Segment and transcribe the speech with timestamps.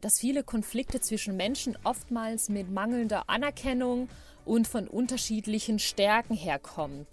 [0.00, 4.08] dass viele Konflikte zwischen Menschen oftmals mit mangelnder Anerkennung
[4.44, 7.06] und von unterschiedlichen Stärken herkommen.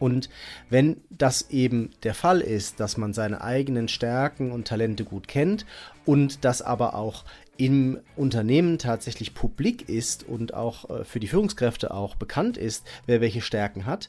[0.00, 0.30] Und
[0.70, 5.66] wenn das eben der Fall ist, dass man seine eigenen Stärken und Talente gut kennt
[6.06, 7.24] und das aber auch
[7.58, 13.20] im Unternehmen tatsächlich publik ist und auch äh, für die Führungskräfte auch bekannt ist, wer
[13.20, 14.08] welche Stärken hat,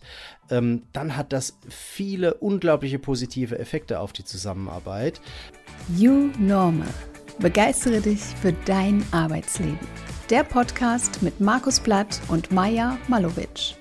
[0.49, 5.19] ähm, dann hat das viele unglaubliche positive Effekte auf die Zusammenarbeit.
[5.97, 6.87] You Normal.
[7.39, 9.79] Begeistere dich für dein Arbeitsleben.
[10.29, 13.75] Der Podcast mit Markus Blatt und Maja Malowitsch.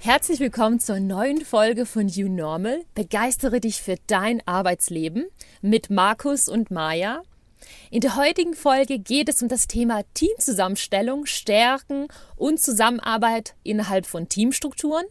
[0.00, 2.80] Herzlich willkommen zur neuen Folge von You Normal.
[2.94, 5.26] Begeistere dich für dein Arbeitsleben
[5.62, 7.22] mit Markus und Maja.
[7.90, 14.28] In der heutigen Folge geht es um das Thema Teamzusammenstellung, Stärken und Zusammenarbeit innerhalb von
[14.28, 15.04] Teamstrukturen.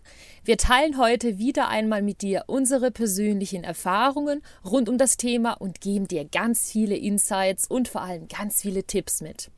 [0.43, 5.81] Wir teilen heute wieder einmal mit dir unsere persönlichen Erfahrungen rund um das Thema und
[5.81, 9.51] geben dir ganz viele Insights und vor allem ganz viele Tipps mit.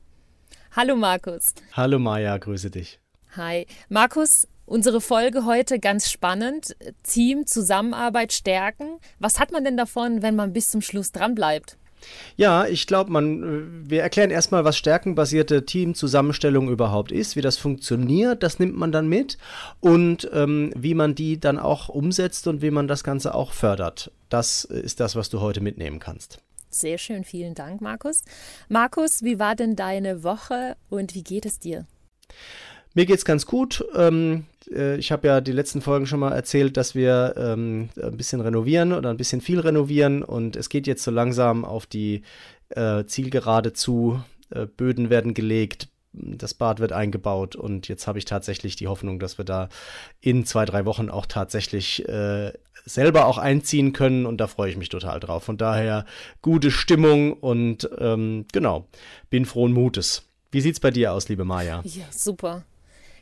[0.76, 1.54] Hallo Markus.
[1.74, 3.00] Hallo Maja, grüße dich.
[3.36, 3.66] Hi.
[3.90, 6.78] Markus, Unsere Folge heute ganz spannend.
[7.04, 9.00] Team, Zusammenarbeit stärken.
[9.20, 11.78] Was hat man denn davon, wenn man bis zum Schluss dran bleibt?
[12.36, 17.58] Ja, ich glaube, man, äh, wir erklären erstmal, was stärkenbasierte Teamzusammenstellung überhaupt ist, wie das
[17.58, 19.38] funktioniert, das nimmt man dann mit
[19.80, 24.12] und ähm, wie man die dann auch umsetzt und wie man das Ganze auch fördert.
[24.30, 26.40] Das ist das, was du heute mitnehmen kannst.
[26.70, 28.24] Sehr schön, vielen Dank, Markus.
[28.70, 31.86] Markus, wie war denn deine Woche und wie geht es dir?
[32.94, 33.86] Mir geht's ganz gut.
[33.96, 38.18] Ähm, äh, ich habe ja die letzten Folgen schon mal erzählt, dass wir ähm, ein
[38.18, 42.24] bisschen renovieren oder ein bisschen viel renovieren und es geht jetzt so langsam auf die
[42.70, 44.22] äh, Zielgerade zu.
[44.50, 49.20] Äh, Böden werden gelegt, das Bad wird eingebaut und jetzt habe ich tatsächlich die Hoffnung,
[49.20, 49.70] dass wir da
[50.20, 52.52] in zwei, drei Wochen auch tatsächlich äh,
[52.84, 55.44] selber auch einziehen können und da freue ich mich total drauf.
[55.44, 56.06] Von daher
[56.42, 58.88] gute Stimmung und ähm, genau,
[59.30, 60.24] bin frohen Mutes.
[60.52, 61.82] Wie sieht's bei dir aus, liebe Maja?
[61.86, 62.66] Ja, super.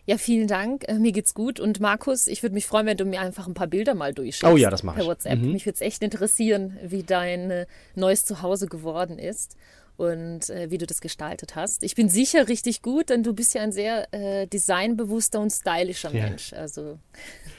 [0.10, 0.86] Ja, vielen Dank.
[0.88, 1.60] Äh, mir geht's gut.
[1.60, 4.52] Und Markus, ich würde mich freuen, wenn du mir einfach ein paar Bilder mal durchschickst.
[4.52, 5.06] Oh ja, das mache ich.
[5.06, 5.38] Per WhatsApp.
[5.38, 5.52] Mhm.
[5.52, 9.56] Mich würde es echt interessieren, wie dein äh, neues Zuhause geworden ist
[9.98, 11.84] und äh, wie du das gestaltet hast.
[11.84, 16.12] Ich bin sicher richtig gut, denn du bist ja ein sehr äh, designbewusster und stylischer
[16.12, 16.24] ja.
[16.24, 16.54] Mensch.
[16.54, 16.98] Also.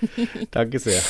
[0.51, 1.03] Danke sehr.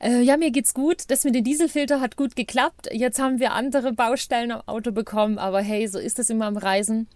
[0.00, 1.02] Äh, ja, mir geht's gut.
[1.08, 2.88] Das mit dem Dieselfilter hat gut geklappt.
[2.90, 6.56] Jetzt haben wir andere Baustellen am Auto bekommen, aber hey, so ist es immer am
[6.56, 7.06] Reisen.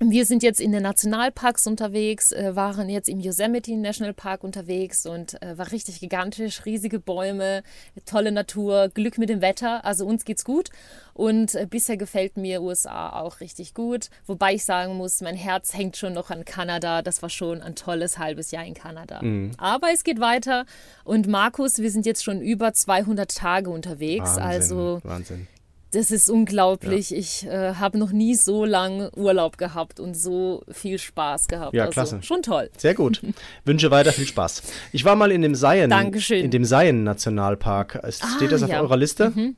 [0.00, 5.06] Wir sind jetzt in den Nationalparks unterwegs, äh, waren jetzt im Yosemite National Park unterwegs
[5.06, 7.64] und äh, war richtig gigantisch, riesige Bäume,
[8.06, 9.84] tolle Natur, Glück mit dem Wetter.
[9.84, 10.70] Also uns geht's gut
[11.14, 14.08] und äh, bisher gefällt mir USA auch richtig gut.
[14.24, 17.02] Wobei ich sagen muss, mein Herz hängt schon noch an Kanada.
[17.02, 19.20] Das war schon ein tolles halbes Jahr in Kanada.
[19.20, 19.50] Mhm.
[19.58, 20.64] Aber es geht weiter
[21.02, 24.36] und Markus, wir sind jetzt schon über 200 Tage unterwegs.
[24.36, 25.48] Wahnsinn, also Wahnsinn.
[25.92, 27.10] Das ist unglaublich.
[27.10, 27.16] Ja.
[27.16, 31.74] Ich äh, habe noch nie so lange Urlaub gehabt und so viel Spaß gehabt.
[31.74, 32.22] Ja, also, klasse.
[32.22, 32.70] Schon toll.
[32.76, 33.22] Sehr gut.
[33.64, 34.62] Wünsche weiter viel Spaß.
[34.92, 36.44] Ich war mal in dem Seien, Dankeschön.
[36.44, 38.00] in dem Seien Nationalpark.
[38.10, 38.80] Steht ah, das auf ja.
[38.80, 39.30] eurer Liste?
[39.30, 39.56] Mhm.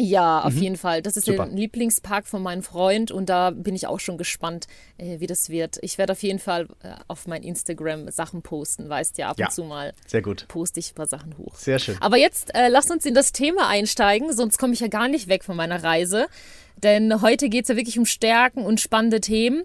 [0.00, 0.62] Ja, auf mhm.
[0.62, 1.02] jeden Fall.
[1.02, 1.46] Das ist Super.
[1.46, 5.50] der Lieblingspark von meinem Freund und da bin ich auch schon gespannt, äh, wie das
[5.50, 5.78] wird.
[5.82, 9.46] Ich werde auf jeden Fall äh, auf mein Instagram Sachen posten, weißt ja, ab ja,
[9.46, 10.46] und zu mal sehr gut.
[10.46, 11.56] poste ich ein paar Sachen hoch.
[11.56, 11.96] Sehr schön.
[12.00, 15.26] Aber jetzt äh, lasst uns in das Thema einsteigen, sonst komme ich ja gar nicht
[15.26, 16.28] weg von meiner Reise.
[16.76, 19.64] Denn heute geht es ja wirklich um Stärken und spannende Themen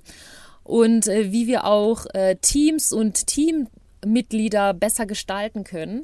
[0.63, 2.07] und äh, wie wir auch
[2.41, 6.03] Teams und Teammitglieder besser gestalten können.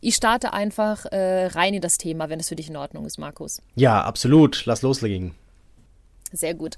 [0.00, 3.18] Ich starte einfach äh, rein in das Thema, wenn es für dich in Ordnung ist,
[3.18, 3.62] Markus.
[3.74, 4.64] Ja, absolut.
[4.66, 5.34] Lass loslegen.
[6.32, 6.76] Sehr gut.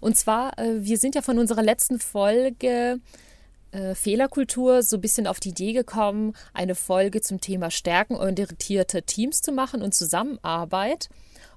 [0.00, 3.00] Und zwar, äh, wir sind ja von unserer letzten Folge
[3.72, 9.42] äh, Fehlerkultur so ein bisschen auf die Idee gekommen, eine Folge zum Thema stärkenorientierte Teams
[9.42, 11.08] zu machen und Zusammenarbeit.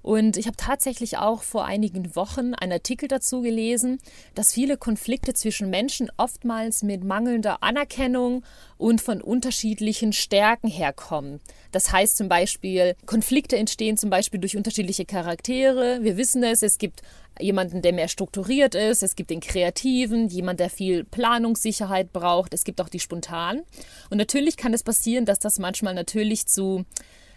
[0.04, 4.00] Und ich habe tatsächlich auch vor einigen Wochen einen Artikel dazu gelesen,
[4.36, 8.44] dass viele Konflikte zwischen Menschen oftmals mit mangelnder Anerkennung
[8.78, 11.40] und von unterschiedlichen Stärken herkommen.
[11.72, 16.00] Das heißt zum Beispiel, Konflikte entstehen zum Beispiel durch unterschiedliche Charaktere.
[16.04, 17.02] Wir wissen es, es gibt
[17.40, 22.66] jemanden, der mehr strukturiert ist, es gibt den Kreativen, jemand, der viel Planungssicherheit braucht, es
[22.66, 23.64] gibt auch die Spontanen.
[24.10, 26.84] Und natürlich kann es passieren, dass das manchmal natürlich zu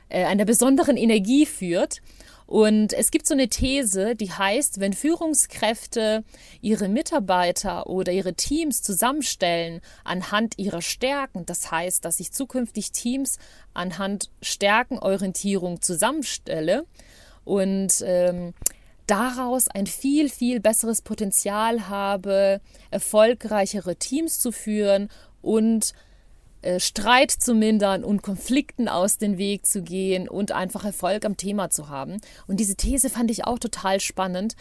[0.08, 2.00] äh, einer besonderen Energie führt.
[2.46, 6.22] Und es gibt so eine These, die heißt, wenn Führungskräfte
[6.60, 13.38] ihre Mitarbeiter oder ihre Teams zusammenstellen anhand ihrer Stärken, das heißt, dass ich zukünftig Teams
[13.74, 16.84] anhand Stärkenorientierung zusammenstelle
[17.44, 18.54] und ähm,
[19.08, 22.60] daraus ein viel, viel besseres Potenzial habe,
[22.90, 25.08] erfolgreichere Teams zu führen
[25.42, 25.94] und
[26.78, 31.70] Streit zu mindern und Konflikten aus dem Weg zu gehen und einfach Erfolg am Thema
[31.70, 32.20] zu haben.
[32.46, 34.56] Und diese These fand ich auch total spannend,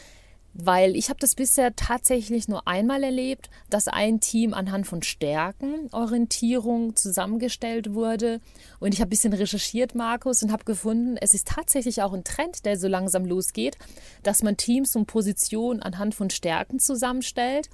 [0.58, 6.96] weil ich habe das bisher tatsächlich nur einmal erlebt, dass ein Team anhand von Stärkenorientierung
[6.96, 8.40] zusammengestellt wurde.
[8.80, 12.24] Und ich habe ein bisschen recherchiert, Markus, und habe gefunden, es ist tatsächlich auch ein
[12.24, 13.78] Trend, der so langsam losgeht,
[14.24, 17.70] dass man Teams und Positionen anhand von Stärken zusammenstellt.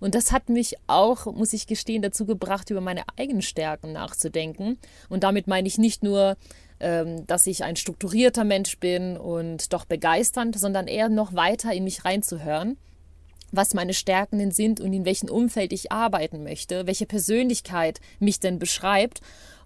[0.00, 4.78] Und das hat mich auch, muss ich gestehen, dazu gebracht, über meine eigenen Stärken nachzudenken.
[5.10, 6.38] Und damit meine ich nicht nur
[7.26, 12.04] dass ich ein strukturierter Mensch bin und doch begeisternd, sondern eher noch weiter in mich
[12.04, 12.76] reinzuhören
[13.52, 18.40] was meine Stärken denn sind und in welchem Umfeld ich arbeiten möchte, welche Persönlichkeit mich
[18.40, 19.20] denn beschreibt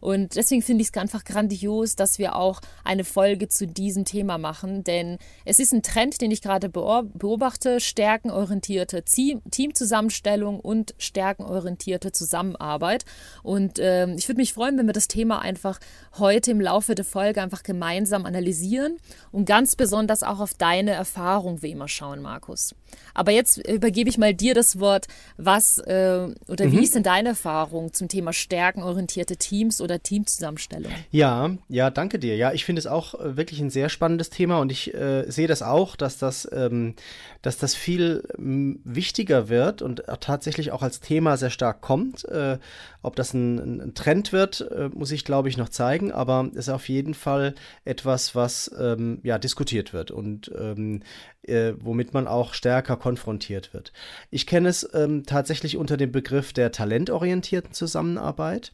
[0.07, 4.39] und deswegen finde ich es einfach grandios, dass wir auch eine Folge zu diesem Thema
[4.39, 13.05] machen, denn es ist ein Trend, den ich gerade beobachte, stärkenorientierte Teamzusammenstellung und stärkenorientierte Zusammenarbeit.
[13.43, 15.81] Und äh, ich würde mich freuen, wenn wir das Thema einfach
[16.19, 18.99] heute im Laufe der Folge einfach gemeinsam analysieren
[19.33, 22.77] und ganz besonders auch auf deine Erfahrung wie immer schauen, Markus.
[23.13, 25.07] Aber jetzt übergebe ich mal dir das Wort.
[25.37, 26.73] Was äh, oder mhm.
[26.73, 30.93] wie ist denn deine Erfahrung zum Thema stärkenorientierte Teams oder Teamzusammenstellung?
[31.11, 32.37] Ja, ja, danke dir.
[32.37, 35.47] Ja, ich finde es auch äh, wirklich ein sehr spannendes Thema und ich äh, sehe
[35.47, 36.95] das auch, dass das, ähm,
[37.43, 42.25] dass das viel wichtiger wird und tatsächlich auch als Thema sehr stark kommt.
[42.27, 42.59] Äh,
[43.03, 46.67] ob das ein, ein Trend wird, äh, muss ich glaube ich noch zeigen, aber es
[46.67, 47.55] ist auf jeden Fall
[47.85, 51.03] etwas, was ähm, ja diskutiert wird und ähm,
[51.43, 53.93] äh, womit man auch stärker konfrontiert wird.
[54.31, 58.73] Ich kenne es ähm, tatsächlich unter dem Begriff der talentorientierten Zusammenarbeit.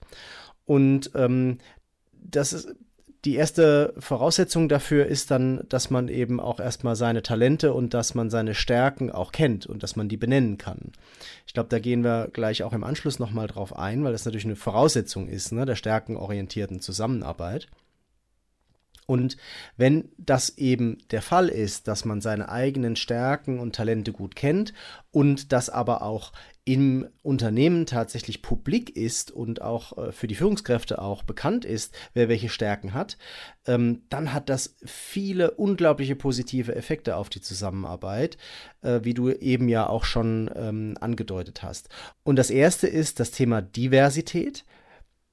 [0.72, 1.58] Und ähm,
[2.14, 2.74] das ist
[3.26, 8.14] die erste Voraussetzung dafür ist dann, dass man eben auch erstmal seine Talente und dass
[8.14, 10.92] man seine Stärken auch kennt und dass man die benennen kann.
[11.46, 14.46] Ich glaube, da gehen wir gleich auch im Anschluss nochmal drauf ein, weil das natürlich
[14.46, 17.68] eine Voraussetzung ist, ne, der stärkenorientierten Zusammenarbeit.
[19.04, 19.36] Und
[19.76, 24.72] wenn das eben der Fall ist, dass man seine eigenen Stärken und Talente gut kennt
[25.10, 26.32] und das aber auch
[26.64, 32.29] im Unternehmen tatsächlich publik ist und auch äh, für die Führungskräfte auch bekannt ist, wer
[32.29, 33.19] welche Stärken hat,
[33.67, 38.37] ähm, dann hat das viele unglaubliche positive Effekte auf die Zusammenarbeit,
[38.82, 41.88] äh, wie du eben ja auch schon ähm, angedeutet hast.
[42.23, 44.64] Und das erste ist das Thema Diversität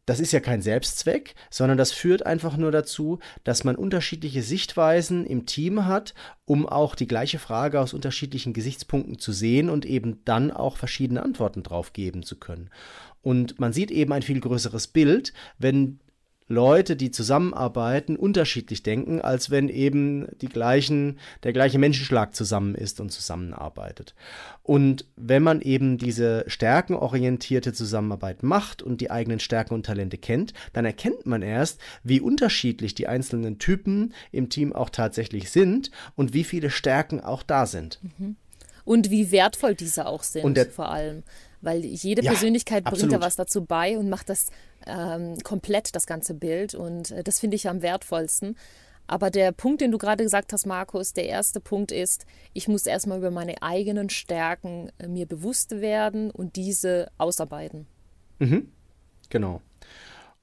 [0.09, 5.23] das ist ja kein Selbstzweck, sondern das führt einfach nur dazu, dass man unterschiedliche Sichtweisen
[5.23, 6.15] im Team hat,
[6.45, 11.21] um auch die gleiche Frage aus unterschiedlichen Gesichtspunkten zu sehen und eben dann auch verschiedene
[11.21, 12.71] Antworten drauf geben zu können.
[13.21, 15.99] Und man sieht eben ein viel größeres Bild, wenn
[16.49, 22.99] Leute, die zusammenarbeiten, unterschiedlich denken, als wenn eben die gleichen, der gleiche Menschenschlag zusammen ist
[22.99, 24.15] und zusammenarbeitet.
[24.63, 30.53] Und wenn man eben diese stärkenorientierte Zusammenarbeit macht und die eigenen Stärken und Talente kennt,
[30.73, 36.33] dann erkennt man erst, wie unterschiedlich die einzelnen Typen im Team auch tatsächlich sind und
[36.33, 37.99] wie viele Stärken auch da sind.
[38.17, 38.37] Mhm.
[38.85, 41.21] Und wie wertvoll diese auch sind, und der, vor allem.
[41.61, 43.13] Weil jede ja, Persönlichkeit bringt absolut.
[43.13, 44.47] da was dazu bei und macht das
[44.89, 46.75] ähm, komplett, das ganze Bild.
[46.75, 48.57] Und äh, das finde ich am wertvollsten.
[49.07, 52.85] Aber der Punkt, den du gerade gesagt hast, Markus, der erste Punkt ist, ich muss
[52.85, 57.87] erstmal über meine eigenen Stärken äh, mir bewusst werden und diese ausarbeiten.
[58.37, 58.71] Mhm.
[59.29, 59.61] Genau.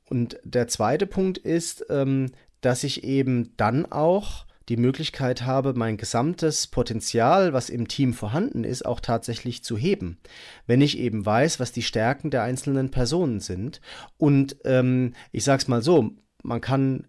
[0.09, 5.97] Und der zweite Punkt ist, ähm, dass ich eben dann auch die Möglichkeit habe, mein
[5.97, 10.19] gesamtes Potenzial, was im Team vorhanden ist, auch tatsächlich zu heben.
[10.67, 13.81] Wenn ich eben weiß, was die Stärken der einzelnen Personen sind.
[14.17, 16.11] Und ähm, ich sage es mal so,
[16.43, 17.07] man kann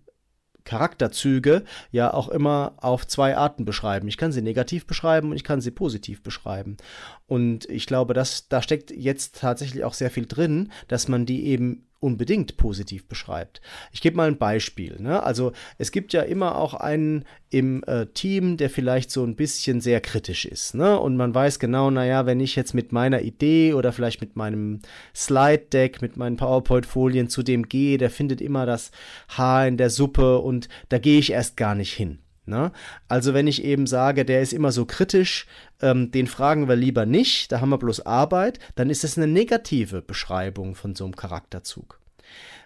[0.67, 4.07] Charakterzüge ja auch immer auf zwei Arten beschreiben.
[4.07, 6.77] Ich kann sie negativ beschreiben und ich kann sie positiv beschreiben.
[7.25, 11.45] Und ich glaube, dass da steckt jetzt tatsächlich auch sehr viel drin, dass man die
[11.45, 13.61] eben unbedingt positiv beschreibt.
[13.91, 14.97] Ich gebe mal ein Beispiel.
[14.99, 15.21] Ne?
[15.23, 19.81] Also es gibt ja immer auch einen im äh, Team, der vielleicht so ein bisschen
[19.81, 20.75] sehr kritisch ist.
[20.75, 20.99] Ne?
[20.99, 24.81] Und man weiß genau, naja, wenn ich jetzt mit meiner Idee oder vielleicht mit meinem
[25.15, 28.91] Slide-Deck, mit meinen PowerPoint-Folien zu dem gehe, der findet immer das
[29.29, 32.19] Haar in der Suppe und da gehe ich erst gar nicht hin.
[32.47, 32.71] Ne?
[33.07, 35.45] Also wenn ich eben sage, der ist immer so kritisch,
[35.81, 39.27] ähm, den fragen wir lieber nicht, da haben wir bloß Arbeit, dann ist es eine
[39.27, 41.99] negative Beschreibung von so einem Charakterzug.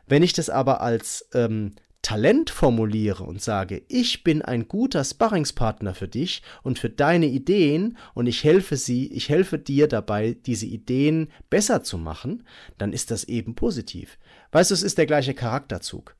[0.07, 5.93] Wenn ich das aber als ähm, Talent formuliere und sage, ich bin ein guter Sparringspartner
[5.93, 10.65] für dich und für deine Ideen und ich helfe sie, ich helfe dir dabei, diese
[10.65, 12.43] Ideen besser zu machen,
[12.77, 14.17] dann ist das eben positiv.
[14.51, 16.15] Weißt du, es ist der gleiche Charakterzug.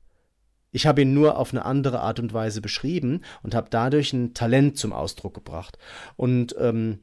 [0.72, 4.34] Ich habe ihn nur auf eine andere Art und Weise beschrieben und habe dadurch ein
[4.34, 5.78] Talent zum Ausdruck gebracht.
[6.16, 7.00] Und ähm,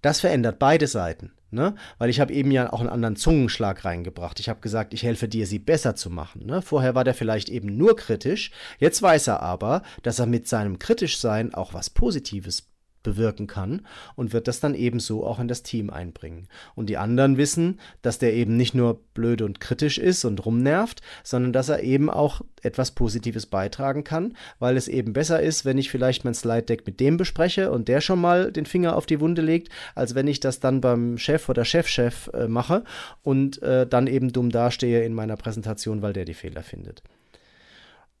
[0.00, 1.32] das verändert beide Seiten.
[1.50, 1.76] Ne?
[1.98, 4.40] Weil ich habe eben ja auch einen anderen Zungenschlag reingebracht.
[4.40, 6.46] Ich habe gesagt, ich helfe dir, sie besser zu machen.
[6.46, 6.62] Ne?
[6.62, 8.50] Vorher war der vielleicht eben nur kritisch.
[8.78, 12.73] Jetzt weiß er aber, dass er mit seinem Kritischsein auch was Positives
[13.04, 13.82] bewirken kann
[14.16, 16.48] und wird das dann ebenso auch in das Team einbringen.
[16.74, 21.02] Und die anderen wissen, dass der eben nicht nur blöd und kritisch ist und rumnervt,
[21.22, 25.78] sondern dass er eben auch etwas Positives beitragen kann, weil es eben besser ist, wenn
[25.78, 29.06] ich vielleicht mein Slide Deck mit dem bespreche und der schon mal den Finger auf
[29.06, 32.84] die Wunde legt, als wenn ich das dann beim Chef oder Chefchef -Chef, äh, mache
[33.22, 37.02] und äh, dann eben dumm dastehe in meiner Präsentation, weil der die Fehler findet.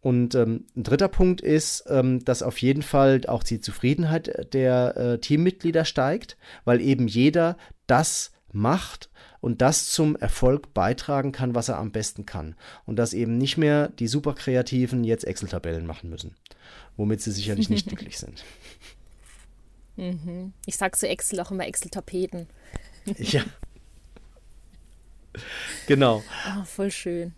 [0.04, 4.96] Und ähm, ein dritter Punkt ist, ähm, dass auf jeden Fall auch die Zufriedenheit der
[4.98, 7.56] äh, Teammitglieder steigt, weil eben jeder
[7.86, 9.08] das macht
[9.40, 12.54] und das zum Erfolg beitragen kann, was er am besten kann.
[12.84, 16.36] Und dass eben nicht mehr die Superkreativen jetzt Excel-Tabellen machen müssen,
[16.98, 18.44] womit sie sicherlich nicht glücklich sind.
[19.96, 20.52] Mhm.
[20.66, 22.46] Ich sage zu Excel auch immer Excel-Tapeten.
[23.16, 23.42] ja.
[25.86, 26.22] Genau.
[26.48, 27.32] Oh, voll schön.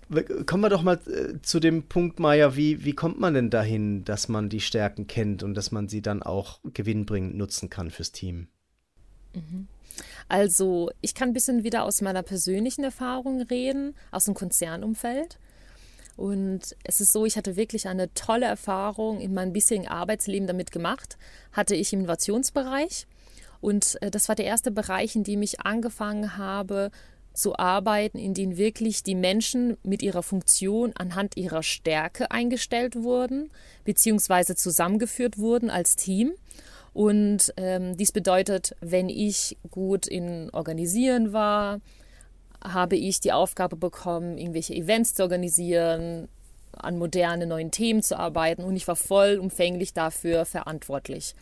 [0.46, 4.04] Kommen wir doch mal äh, zu dem Punkt, Maya, wie, wie kommt man denn dahin,
[4.04, 8.12] dass man die Stärken kennt und dass man sie dann auch gewinnbringend nutzen kann fürs
[8.12, 8.48] Team?
[9.34, 9.66] Mhm.
[10.28, 15.38] Also, ich kann ein bisschen wieder aus meiner persönlichen Erfahrung reden, aus dem Konzernumfeld.
[16.16, 20.72] Und es ist so, ich hatte wirklich eine tolle Erfahrung in meinem bisherigen Arbeitsleben damit
[20.72, 21.18] gemacht.
[21.52, 23.06] Hatte ich im Innovationsbereich.
[23.60, 26.90] Und äh, das war der erste Bereich, in dem ich angefangen habe,
[27.36, 33.50] zu arbeiten, in denen wirklich die Menschen mit ihrer Funktion anhand ihrer Stärke eingestellt wurden,
[33.84, 36.32] beziehungsweise zusammengeführt wurden als Team.
[36.92, 41.80] Und ähm, dies bedeutet, wenn ich gut in Organisieren war,
[42.64, 46.28] habe ich die Aufgabe bekommen, irgendwelche Events zu organisieren,
[46.72, 51.34] an moderne neuen Themen zu arbeiten und ich war vollumfänglich dafür verantwortlich.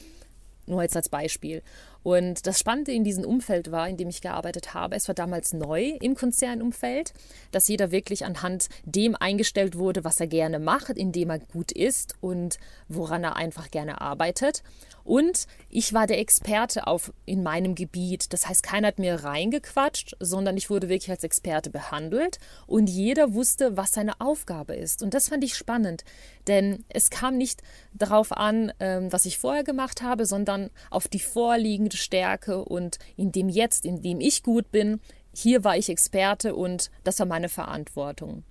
[0.67, 1.63] Nur jetzt als Beispiel.
[2.05, 5.55] Und das Spannende in diesem Umfeld war, in dem ich gearbeitet habe, es war damals
[5.55, 7.15] neu im Konzernumfeld,
[7.51, 11.73] dass jeder wirklich anhand dem eingestellt wurde, was er gerne macht, in dem er gut
[11.73, 12.59] ist und
[12.89, 14.63] woran er einfach gerne arbeitet.
[15.05, 18.33] Und ich war der Experte auf, in meinem Gebiet.
[18.33, 23.35] Das heißt, keiner hat mir reingequatscht, sondern ich wurde wirklich als Experte behandelt und jeder
[23.35, 25.03] wusste, was seine Aufgabe ist.
[25.03, 26.05] Und das fand ich spannend,
[26.47, 31.21] denn es kam nicht darauf an, ähm, was ich vorher gemacht habe, sondern auf die
[31.21, 35.01] vorliegende Stärke und in dem Jetzt, in dem ich gut bin,
[35.35, 38.45] hier war ich Experte und das war meine Verantwortung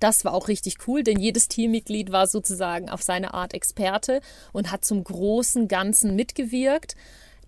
[0.00, 4.20] das war auch richtig cool, denn jedes Teammitglied war sozusagen auf seine Art Experte
[4.52, 6.94] und hat zum großen Ganzen mitgewirkt.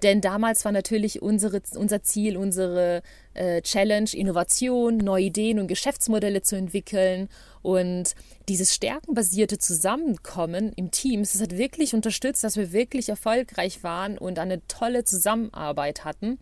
[0.02, 3.02] Denn damals war natürlich unsere, unser Ziel, unsere
[3.34, 7.28] äh, Challenge, Innovation, neue Ideen und Geschäftsmodelle zu entwickeln.
[7.62, 8.14] Und
[8.48, 14.38] dieses stärkenbasierte Zusammenkommen im Team, das hat wirklich unterstützt, dass wir wirklich erfolgreich waren und
[14.38, 16.38] eine tolle Zusammenarbeit hatten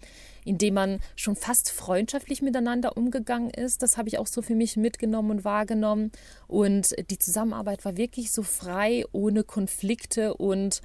[0.48, 3.82] indem man schon fast freundschaftlich miteinander umgegangen ist.
[3.82, 6.10] Das habe ich auch so für mich mitgenommen und wahrgenommen.
[6.46, 10.80] Und die Zusammenarbeit war wirklich so frei, ohne Konflikte und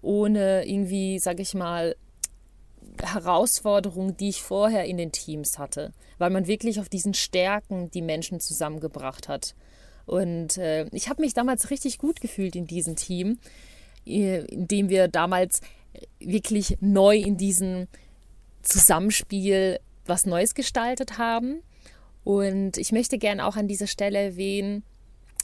[0.00, 1.96] ohne irgendwie, sage ich mal,
[3.02, 8.02] Herausforderungen, die ich vorher in den Teams hatte, weil man wirklich auf diesen Stärken die
[8.02, 9.54] Menschen zusammengebracht hat.
[10.06, 13.38] Und äh, ich habe mich damals richtig gut gefühlt in diesem Team,
[14.06, 15.60] äh, in dem wir damals
[16.18, 17.88] wirklich neu in diesen
[18.62, 21.62] Zusammenspiel was Neues gestaltet haben.
[22.24, 24.82] Und ich möchte gerne auch an dieser Stelle erwähnen,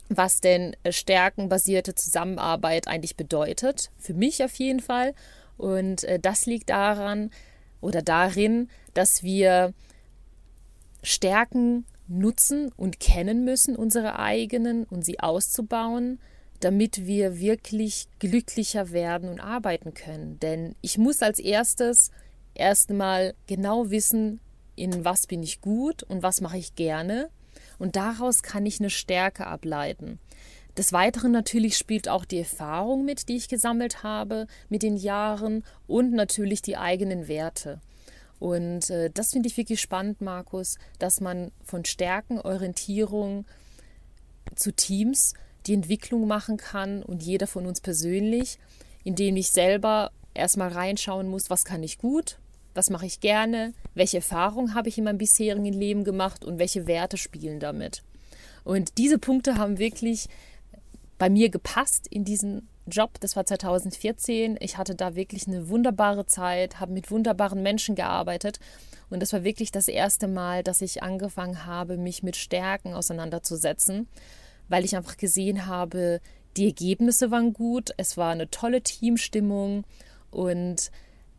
[0.08, 3.90] was denn stärkenbasierte Zusammenarbeit eigentlich bedeutet.
[3.98, 5.14] Für mich auf jeden Fall.
[5.56, 7.30] Und äh, das liegt daran
[7.80, 9.72] oder darin, dass wir
[11.02, 16.18] Stärken nutzen und kennen müssen, unsere eigenen, und sie auszubauen,
[16.60, 20.38] damit wir wirklich glücklicher werden und arbeiten können.
[20.40, 22.10] Denn ich muss als erstes
[22.54, 24.40] erstmal genau wissen,
[24.76, 27.30] in was bin ich gut und was mache ich gerne.
[27.78, 30.18] Und daraus kann ich eine Stärke ableiten.
[30.76, 35.64] Des Weiteren natürlich spielt auch die Erfahrung mit, die ich gesammelt habe mit den Jahren
[35.86, 37.80] und natürlich die eigenen Werte.
[38.40, 43.44] Und äh, das finde ich wirklich spannend, Markus, dass man von Stärkenorientierung
[44.56, 45.34] zu Teams
[45.66, 48.58] die Entwicklung machen kann und jeder von uns persönlich,
[49.04, 52.38] indem ich selber erstmal reinschauen muss, was kann ich gut,
[52.74, 56.86] was mache ich gerne, welche Erfahrungen habe ich in meinem bisherigen Leben gemacht und welche
[56.86, 58.02] Werte spielen damit.
[58.64, 60.28] Und diese Punkte haben wirklich
[61.18, 63.18] bei mir gepasst in diesen Job.
[63.20, 64.56] Das war 2014.
[64.60, 68.58] Ich hatte da wirklich eine wunderbare Zeit, habe mit wunderbaren Menschen gearbeitet.
[69.10, 74.08] Und das war wirklich das erste Mal, dass ich angefangen habe, mich mit Stärken auseinanderzusetzen,
[74.68, 76.20] weil ich einfach gesehen habe,
[76.56, 79.84] die Ergebnisse waren gut, es war eine tolle Teamstimmung
[80.30, 80.90] und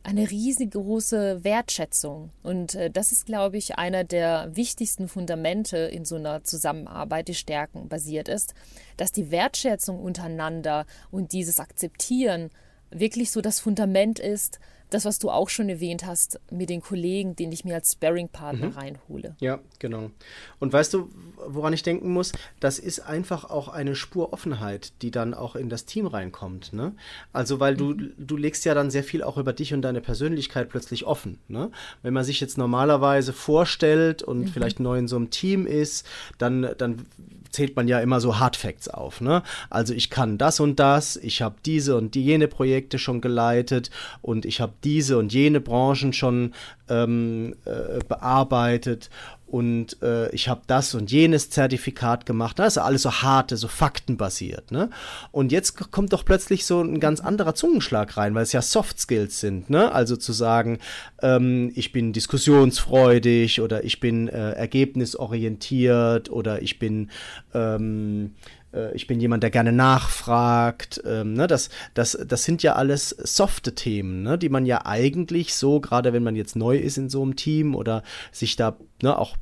[0.04, 2.32] eine riesengroße Wertschätzung.
[2.44, 7.36] Und äh, das ist, glaube ich, einer der wichtigsten Fundamente in so einer Zusammenarbeit, die
[7.36, 8.54] Stärken basiert ist,
[8.98, 12.50] dass die Wertschätzung untereinander und dieses Akzeptieren
[12.90, 14.60] wirklich so das Fundament ist,
[14.92, 18.68] das, was du auch schon erwähnt hast, mit den Kollegen, den ich mir als Sparring-Partner
[18.68, 18.74] mhm.
[18.74, 19.36] reinhole.
[19.40, 20.12] Ja, genau.
[20.60, 21.10] Und weißt du,
[21.48, 22.34] woran ich denken muss?
[22.60, 26.74] Das ist einfach auch eine Spur Offenheit, die dann auch in das Team reinkommt.
[26.74, 26.94] Ne?
[27.34, 28.14] Also, weil du, mhm.
[28.18, 31.40] du legst ja dann sehr viel auch über dich und deine Persönlichkeit plötzlich offen.
[31.48, 31.72] Ne?
[32.04, 34.48] Wenn man sich jetzt normalerweise vorstellt und mhm.
[34.48, 36.06] vielleicht neu in so einem Team ist,
[36.38, 37.06] dann, dann
[37.52, 39.22] zählt man ja immer so Hard Facts auf.
[39.22, 39.44] Ne?
[39.70, 43.92] Also ich kann das und das, ich habe diese und die jene Projekte schon geleitet
[44.22, 46.54] und ich habe diese und jene Branchen schon
[46.90, 49.10] ähm, äh, bearbeitet
[49.52, 52.58] und äh, ich habe das und jenes Zertifikat gemacht.
[52.58, 54.72] Das ist alles so harte, so faktenbasiert.
[54.72, 54.90] Ne?
[55.34, 58.98] Und jetzt kommt doch plötzlich so ein ganz anderer Zungenschlag rein, weil es ja Soft
[59.02, 59.70] Skills sind.
[59.70, 59.92] Ne?
[59.92, 60.80] Also zu sagen,
[61.22, 67.10] ähm, ich bin diskussionsfreudig oder ich bin äh, ergebnisorientiert oder ich bin
[67.54, 68.36] ähm,
[68.74, 71.02] äh, ich bin jemand, der gerne nachfragt.
[71.06, 71.48] Ähm, ne?
[71.48, 74.38] das, das, das sind ja alles softe Themen, ne?
[74.38, 77.76] die man ja eigentlich so, gerade wenn man jetzt neu ist in so einem Team
[77.76, 79.38] oder sich da ne, auch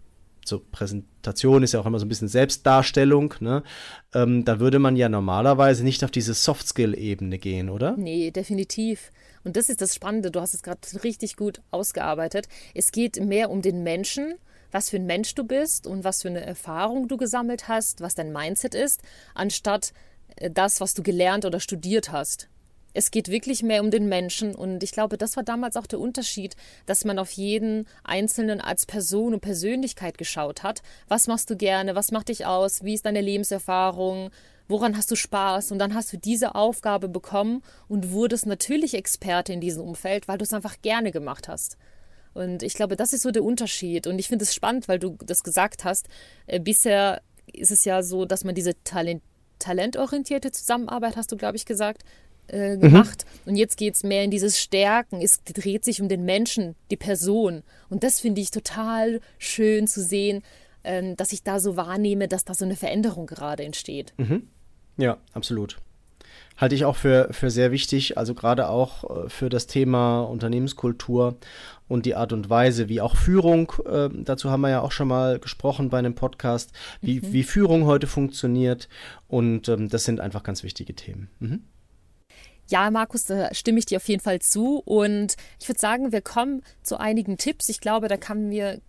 [0.45, 3.63] so Präsentation ist ja auch immer so ein bisschen Selbstdarstellung, ne?
[4.13, 7.95] Ähm, da würde man ja normalerweise nicht auf diese Soft-Skill-Ebene gehen, oder?
[7.95, 9.11] Nee, definitiv.
[9.43, 12.47] Und das ist das Spannende, du hast es gerade richtig gut ausgearbeitet.
[12.73, 14.33] Es geht mehr um den Menschen
[14.71, 18.15] was für ein Mensch du bist und was für eine Erfahrung du gesammelt hast, was
[18.15, 19.01] dein Mindset ist,
[19.33, 19.93] anstatt
[20.37, 22.49] äh, das, was du gelernt oder studiert hast.
[22.93, 25.99] Es geht wirklich mehr um den Menschen und ich glaube, das war damals auch der
[25.99, 26.55] Unterschied,
[26.87, 30.81] dass man auf jeden Einzelnen als Person und Persönlichkeit geschaut hat.
[31.07, 31.93] Was machst du gerne?
[31.93, 32.83] Was macht dich aus?
[32.83, 34.31] Wie ist deine Lebenserfahrung?
[34.67, 35.71] Woran hast du Spaß?
[35.71, 40.39] Und dann hast du diese Aufgabe bekommen und wurdest natürlich Experte in diesem Umfeld, weil
[40.39, 41.77] du es einfach gerne gemacht hast.
[42.39, 44.07] Und ich glaube, das ist so der Unterschied.
[44.07, 46.07] Und ich finde es spannend, weil du das gesagt hast.
[46.47, 49.21] Äh, bisher ist es ja so, dass man diese Talent,
[49.59, 52.03] talentorientierte Zusammenarbeit, hast du, glaube ich, gesagt,
[52.47, 52.81] äh, mhm.
[52.81, 53.25] gemacht.
[53.43, 53.51] Mhm.
[53.51, 55.21] Und jetzt geht es mehr in dieses Stärken.
[55.21, 57.63] Es dreht sich um den Menschen, die Person.
[57.89, 60.41] Und das finde ich total schön zu sehen,
[60.85, 64.13] ähm, dass ich da so wahrnehme, dass da so eine Veränderung gerade entsteht.
[64.17, 64.47] Mhm.
[64.97, 65.77] Ja, absolut
[66.59, 71.37] halte ich auch für, für sehr wichtig, also gerade auch äh, für das Thema Unternehmenskultur
[71.87, 75.07] und die Art und Weise, wie auch Führung, äh, dazu haben wir ja auch schon
[75.07, 77.33] mal gesprochen bei einem Podcast, wie, mhm.
[77.33, 78.89] wie Führung heute funktioniert.
[79.27, 81.29] Und ähm, das sind einfach ganz wichtige Themen.
[81.39, 81.63] Mhm.
[82.69, 84.77] Ja, Markus, da stimme ich dir auf jeden Fall zu.
[84.85, 87.67] Und ich würde sagen, wir kommen zu einigen Tipps.
[87.69, 88.79] Ich glaube, da kann mir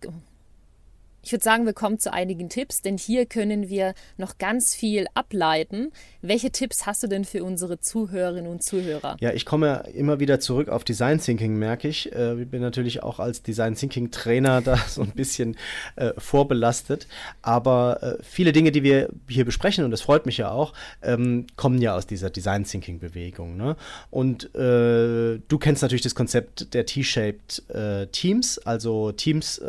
[1.23, 5.05] ich würde sagen, wir kommen zu einigen Tipps, denn hier können wir noch ganz viel
[5.13, 5.91] ableiten.
[6.21, 9.17] Welche Tipps hast du denn für unsere Zuhörerinnen und Zuhörer?
[9.19, 12.11] Ja, ich komme immer wieder zurück auf Design Thinking, merke ich.
[12.13, 15.57] Äh, ich bin natürlich auch als Design Thinking Trainer da so ein bisschen
[15.95, 17.07] äh, vorbelastet.
[17.41, 21.45] Aber äh, viele Dinge, die wir hier besprechen, und das freut mich ja auch, ähm,
[21.55, 23.57] kommen ja aus dieser Design Thinking Bewegung.
[23.57, 23.75] Ne?
[24.09, 27.63] Und äh, du kennst natürlich das Konzept der T-Shaped
[28.11, 29.61] Teams, also Teams,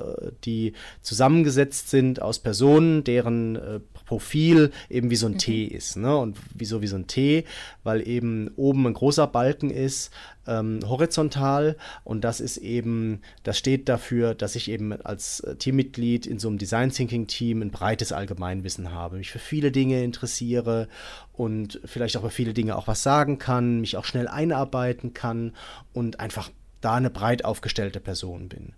[0.45, 5.39] die zusammen zusammengesetzt sind aus Personen, deren äh, Profil eben wie so ein mhm.
[5.39, 5.97] T ist.
[5.97, 6.17] Ne?
[6.17, 7.45] Und wieso wie so ein T?
[7.83, 10.11] Weil eben oben ein großer Balken ist,
[10.47, 11.77] ähm, horizontal.
[12.05, 16.49] Und das ist eben, das steht dafür, dass ich eben als äh, Teammitglied in so
[16.49, 20.89] einem Design Thinking Team ein breites Allgemeinwissen habe, mich für viele Dinge interessiere
[21.33, 25.53] und vielleicht auch über viele Dinge auch was sagen kann, mich auch schnell einarbeiten kann
[25.93, 26.51] und einfach
[26.81, 28.75] da eine breit aufgestellte Person bin.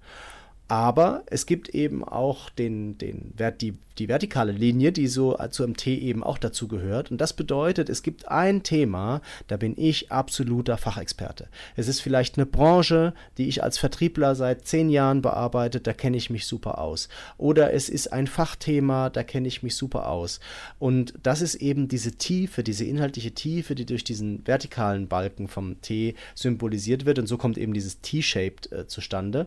[0.66, 5.88] Aber es gibt eben auch den, den, die, die vertikale Linie, die so zu MT
[5.88, 7.10] eben auch dazu gehört.
[7.10, 11.48] Und das bedeutet, es gibt ein Thema, da bin ich absoluter Fachexperte.
[11.76, 16.16] Es ist vielleicht eine Branche, die ich als Vertriebler seit zehn Jahren bearbeite, da kenne
[16.16, 17.10] ich mich super aus.
[17.36, 20.40] Oder es ist ein Fachthema, da kenne ich mich super aus.
[20.78, 25.80] Und das ist eben diese Tiefe, diese inhaltliche Tiefe, die durch diesen vertikalen Balken vom
[25.82, 27.18] T symbolisiert wird.
[27.18, 29.46] Und so kommt eben dieses T-Shaped äh, zustande.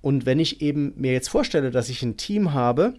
[0.00, 2.94] Und wenn ich eben mir jetzt vorstelle, dass ich ein Team habe,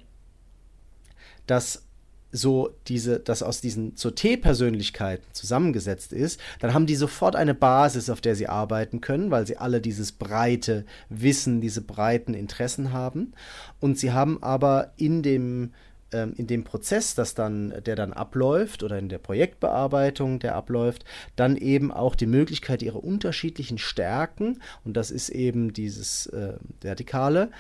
[1.48, 1.84] das
[2.32, 8.10] so diese, das aus diesen so T-Persönlichkeiten zusammengesetzt ist, dann haben die sofort eine Basis,
[8.10, 13.34] auf der sie arbeiten können, weil sie alle dieses breite Wissen, diese breiten Interessen haben.
[13.80, 15.72] Und sie haben aber in dem
[16.16, 21.04] ähm, in dem Prozess, das dann, der dann abläuft oder in der Projektbearbeitung, der abläuft,
[21.36, 27.52] dann eben auch die Möglichkeit, ihre unterschiedlichen Stärken, und das ist eben dieses äh, Vertikale,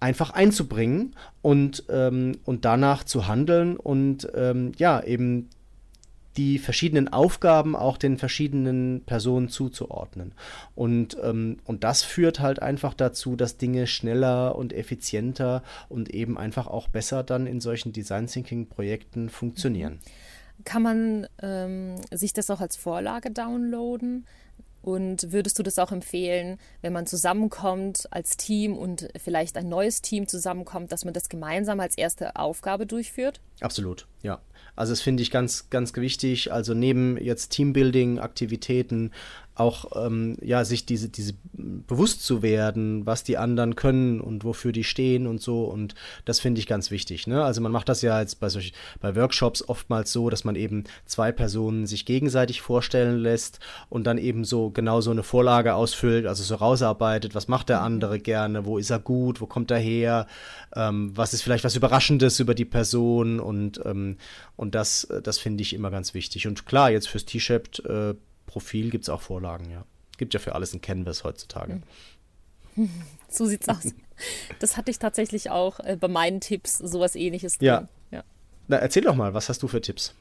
[0.00, 5.48] einfach einzubringen und, ähm, und danach zu handeln und ähm, ja, eben
[6.36, 10.32] die verschiedenen Aufgaben auch den verschiedenen Personen zuzuordnen.
[10.74, 16.36] Und, ähm, und das führt halt einfach dazu, dass Dinge schneller und effizienter und eben
[16.38, 20.00] einfach auch besser dann in solchen Design Thinking Projekten funktionieren.
[20.64, 24.26] kann man ähm, sich das auch als Vorlage downloaden.
[24.82, 30.00] Und würdest du das auch empfehlen, wenn man zusammenkommt als Team und vielleicht ein neues
[30.00, 33.40] Team zusammenkommt, dass man das gemeinsam als erste Aufgabe durchführt?
[33.60, 34.40] Absolut, ja.
[34.76, 36.52] Also das finde ich ganz, ganz wichtig.
[36.52, 39.10] Also neben jetzt Teambuilding-Aktivitäten
[39.56, 44.70] auch ähm, ja, sich diese, diese bewusst zu werden, was die anderen können und wofür
[44.70, 45.64] die stehen und so.
[45.64, 45.94] Und
[46.26, 47.26] das finde ich ganz wichtig.
[47.26, 47.42] Ne?
[47.42, 50.84] Also man macht das ja jetzt bei, solch, bei Workshops oftmals so, dass man eben
[51.06, 56.26] zwei Personen sich gegenseitig vorstellen lässt und dann eben so genau so eine Vorlage ausfüllt,
[56.26, 57.86] also so rausarbeitet, was macht der mhm.
[57.86, 60.26] andere gerne, wo ist er gut, wo kommt er her,
[60.74, 64.18] ähm, was ist vielleicht was Überraschendes über die Person und, ähm,
[64.56, 66.46] und das, das finde ich immer ganz wichtig.
[66.46, 68.14] Und klar, jetzt fürs T-Shirt äh,
[68.46, 69.84] Profil gibt es auch Vorlagen, ja.
[70.18, 71.82] Gibt ja für alles ein Canvas heutzutage.
[73.28, 73.94] So sieht's aus.
[74.58, 77.66] Das hatte ich tatsächlich auch äh, bei meinen Tipps, sowas ähnliches drin.
[77.66, 77.88] Ja.
[78.10, 78.22] ja.
[78.68, 80.14] Na, erzähl doch mal, was hast du für Tipps?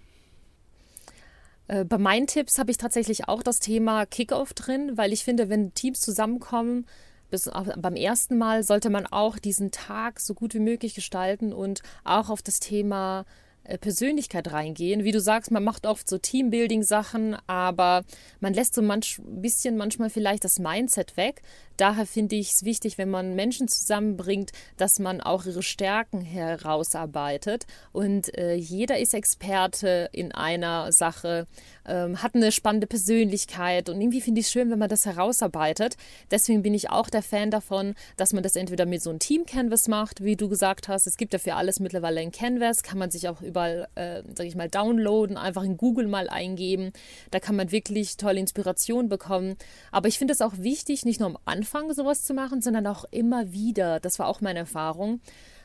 [1.67, 5.49] Äh, bei meinen Tipps habe ich tatsächlich auch das Thema Kickoff drin, weil ich finde,
[5.49, 6.85] wenn Teams zusammenkommen,
[7.29, 11.81] bis, beim ersten Mal sollte man auch diesen Tag so gut wie möglich gestalten und
[12.05, 13.44] auch auf das Thema äh,
[13.79, 15.03] Persönlichkeit reingehen.
[15.03, 18.03] Wie du sagst, man macht oft so Teambuilding-Sachen, aber
[18.39, 21.41] man lässt so manch bisschen manchmal vielleicht das Mindset weg.
[21.77, 27.65] Daher finde ich es wichtig, wenn man Menschen zusammenbringt, dass man auch ihre Stärken herausarbeitet.
[27.91, 31.47] Und äh, jeder ist Experte in einer Sache,
[31.85, 33.89] ähm, hat eine spannende Persönlichkeit.
[33.89, 35.97] Und irgendwie finde ich es schön, wenn man das herausarbeitet.
[36.31, 39.89] Deswegen bin ich auch der Fan davon, dass man das entweder mit so einem Team-Canvas
[39.89, 41.07] macht, wie du gesagt hast.
[41.07, 44.45] Es gibt ja für alles mittlerweile ein Canvas, kann man sich auch überall, äh, sag
[44.45, 46.91] ich mal, downloaden, einfach in Google mal eingeben.
[47.31, 49.55] Da kann man wirklich tolle Inspiration bekommen.
[49.91, 53.05] Aber ich finde es auch wichtig, nicht nur am Anfang, sowas zu machen, sondern auch
[53.11, 54.01] immer wieder.
[54.01, 55.21] Das war auch meine Erfahrung.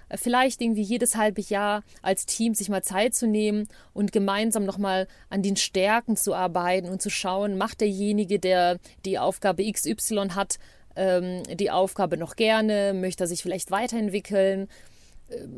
[0.09, 4.65] Äh, vielleicht irgendwie jedes halbe Jahr als Team sich mal Zeit zu nehmen und gemeinsam
[4.65, 10.29] nochmal an den Stärken zu arbeiten und zu schauen, macht derjenige, der die Aufgabe XY
[10.37, 10.59] hat,
[10.95, 14.69] ähm, die Aufgabe noch gerne, möchte er sich vielleicht weiterentwickeln,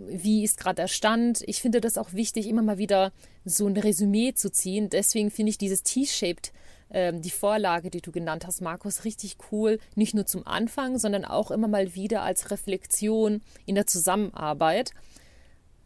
[0.07, 1.43] wie ist gerade der Stand.
[1.47, 3.13] Ich finde das auch wichtig, immer mal wieder
[3.45, 4.91] so ein Resümee zu ziehen.
[4.91, 6.53] Deswegen finde ich dieses T-shaped
[6.91, 9.79] ähm, die Vorlage, die du genannt hast, Markus, richtig cool.
[9.95, 14.93] Nicht nur zum Anfang, sondern auch immer mal wieder als Reflexion in der Zusammenarbeit.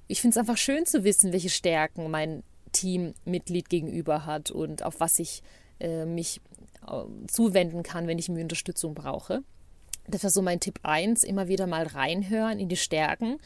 [0.09, 5.01] Ich finde es einfach schön zu wissen, welche Stärken mein Teammitglied gegenüber hat und auf
[5.01, 5.42] was ich
[5.81, 6.40] äh, mich
[6.87, 9.42] äh, zuwenden kann, wenn ich mir Unterstützung brauche.
[10.08, 13.38] Das war so mein Tipp 1, immer wieder mal reinhören in die Stärken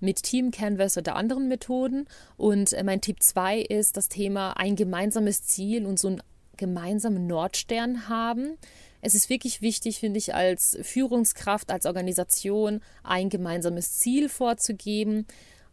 [0.00, 2.06] mit Team Canvas oder anderen Methoden.
[2.36, 6.22] Und äh, mein Tipp 2 ist das Thema ein gemeinsames Ziel und so ein
[6.56, 8.56] gemeinsamen Nordstern haben.
[9.00, 15.26] Es ist wirklich wichtig, finde ich, als Führungskraft, als Organisation ein gemeinsames Ziel vorzugeben,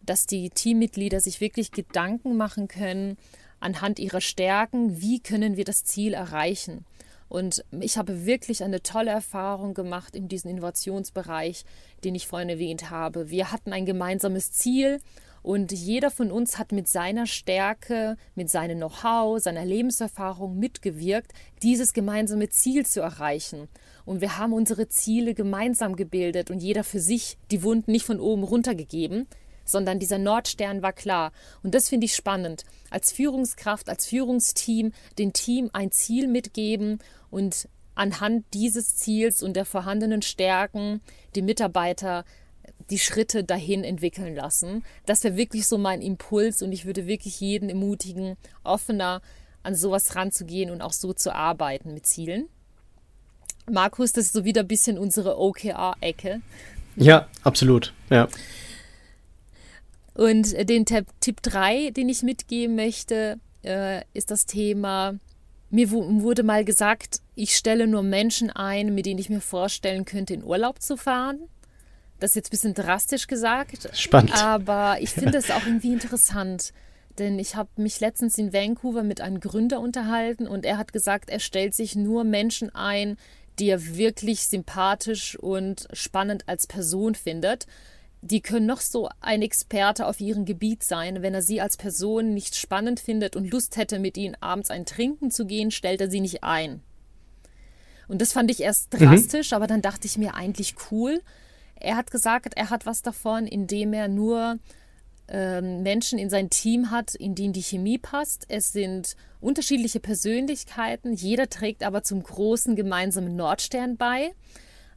[0.03, 3.17] dass die Teammitglieder sich wirklich Gedanken machen können
[3.59, 6.85] anhand ihrer Stärken, wie können wir das Ziel erreichen.
[7.31, 11.63] Und ich habe wirklich eine tolle Erfahrung gemacht in diesem Innovationsbereich,
[12.03, 13.29] den ich vorhin erwähnt habe.
[13.29, 14.99] Wir hatten ein gemeinsames Ziel
[15.41, 21.31] und jeder von uns hat mit seiner Stärke, mit seinem Know-how, seiner Lebenserfahrung mitgewirkt,
[21.63, 23.69] dieses gemeinsame Ziel zu erreichen.
[24.03, 28.19] Und wir haben unsere Ziele gemeinsam gebildet und jeder für sich die Wunden nicht von
[28.19, 29.25] oben runtergegeben,
[29.65, 31.31] sondern dieser Nordstern war klar.
[31.63, 32.63] Und das finde ich spannend.
[32.89, 39.65] Als Führungskraft, als Führungsteam, dem Team ein Ziel mitgeben und anhand dieses Ziels und der
[39.65, 41.01] vorhandenen Stärken
[41.35, 42.25] die Mitarbeiter
[42.89, 44.83] die Schritte dahin entwickeln lassen.
[45.05, 49.21] Das wäre wirklich so mein Impuls und ich würde wirklich jeden ermutigen, offener
[49.63, 52.47] an sowas ranzugehen und auch so zu arbeiten mit Zielen.
[53.69, 56.41] Markus, das ist so wieder ein bisschen unsere OKR-Ecke.
[56.95, 57.93] Ja, absolut.
[58.09, 58.27] Ja.
[60.13, 65.15] Und den Tipp 3, den ich mitgeben möchte, äh, ist das Thema,
[65.69, 70.33] mir wurde mal gesagt, ich stelle nur Menschen ein, mit denen ich mir vorstellen könnte,
[70.33, 71.39] in Urlaub zu fahren.
[72.19, 73.89] Das ist jetzt ein bisschen drastisch gesagt.
[73.93, 74.33] Spannend.
[74.43, 76.73] Aber ich finde es auch irgendwie interessant.
[77.17, 81.29] Denn ich habe mich letztens in Vancouver mit einem Gründer unterhalten und er hat gesagt,
[81.29, 83.17] er stellt sich nur Menschen ein,
[83.59, 87.65] die er wirklich sympathisch und spannend als Person findet.
[88.21, 91.21] Die können noch so ein Experte auf ihrem Gebiet sein.
[91.23, 94.85] Wenn er sie als Person nicht spannend findet und Lust hätte, mit ihnen abends ein
[94.85, 96.81] Trinken zu gehen, stellt er sie nicht ein.
[98.07, 98.97] Und das fand ich erst mhm.
[98.97, 99.55] drastisch, mhm.
[99.55, 101.21] aber dann dachte ich mir eigentlich cool,
[101.75, 104.59] er hat gesagt, er hat was davon, indem er nur
[105.27, 108.45] ähm, Menschen in sein Team hat, in denen die Chemie passt.
[108.49, 114.33] Es sind unterschiedliche Persönlichkeiten, jeder trägt aber zum großen gemeinsamen Nordstern bei.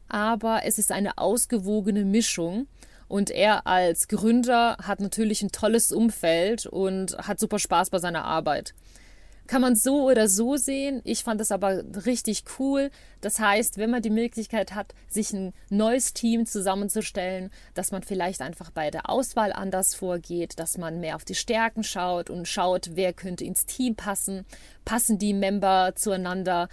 [0.09, 2.67] Aber es ist eine ausgewogene Mischung.
[3.15, 8.25] Und er als Gründer hat natürlich ein tolles Umfeld und hat super Spaß bei seiner
[8.25, 8.75] Arbeit.
[9.47, 11.01] Kann man so oder so sehen.
[11.05, 12.91] Ich fand das aber richtig cool.
[13.21, 18.41] Das heißt, wenn man die Möglichkeit hat, sich ein neues Team zusammenzustellen, dass man vielleicht
[18.41, 22.91] einfach bei der Auswahl anders vorgeht, dass man mehr auf die Stärken schaut und schaut,
[22.95, 24.45] wer könnte ins Team passen,
[24.85, 26.69] passen die Member zueinander,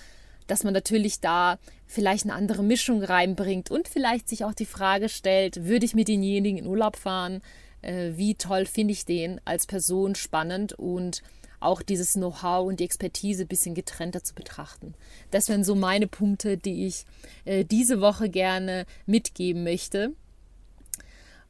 [0.52, 5.08] dass man natürlich da vielleicht eine andere Mischung reinbringt und vielleicht sich auch die Frage
[5.08, 7.42] stellt, würde ich mit denjenigen in Urlaub fahren?
[7.82, 11.24] Äh, wie toll finde ich den als Person spannend und
[11.62, 14.94] auch dieses Know-how und die Expertise ein bisschen getrennter zu betrachten.
[15.30, 17.06] Das wären so meine Punkte, die ich
[17.46, 20.14] äh, diese Woche gerne mitgeben möchte.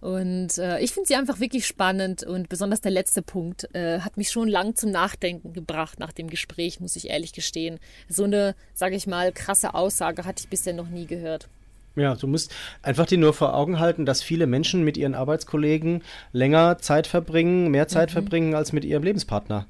[0.01, 4.17] Und äh, ich finde sie einfach wirklich spannend und besonders der letzte Punkt äh, hat
[4.17, 7.79] mich schon lang zum Nachdenken gebracht nach dem Gespräch, muss ich ehrlich gestehen.
[8.09, 11.47] So eine, sage ich mal, krasse Aussage hatte ich bisher noch nie gehört.
[11.95, 16.03] Ja, du musst einfach dir nur vor Augen halten, dass viele Menschen mit ihren Arbeitskollegen
[16.31, 18.13] länger Zeit verbringen, mehr Zeit mhm.
[18.13, 19.67] verbringen als mit ihrem Lebenspartner.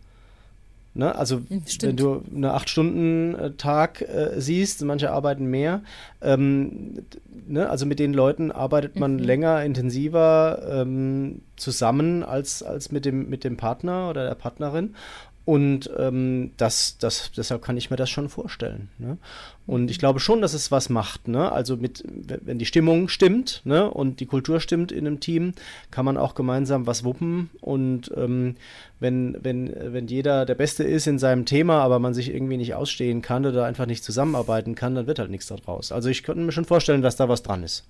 [0.93, 1.15] Ne?
[1.15, 1.83] Also Stimmt.
[1.83, 5.83] wenn du einen 8-Stunden-Tag äh, siehst, manche arbeiten mehr,
[6.21, 7.05] ähm,
[7.47, 7.69] ne?
[7.69, 9.19] also mit den Leuten arbeitet man mhm.
[9.19, 14.95] länger, intensiver ähm, zusammen als, als mit, dem, mit dem Partner oder der Partnerin.
[15.43, 18.89] Und ähm, das, das, deshalb kann ich mir das schon vorstellen.
[18.99, 19.17] Ne?
[19.65, 21.27] Und ich glaube schon, dass es was macht.
[21.27, 21.51] Ne?
[21.51, 23.89] Also mit, wenn die Stimmung stimmt ne?
[23.89, 25.53] und die Kultur stimmt in einem Team,
[25.89, 27.49] kann man auch gemeinsam was wuppen.
[27.59, 28.55] Und ähm,
[28.99, 32.75] wenn, wenn, wenn jeder der Beste ist in seinem Thema, aber man sich irgendwie nicht
[32.75, 35.91] ausstehen kann oder einfach nicht zusammenarbeiten kann, dann wird halt nichts daraus.
[35.91, 37.83] Also ich könnte mir schon vorstellen, dass da was dran ist.